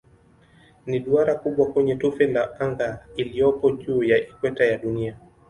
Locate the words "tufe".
1.95-2.27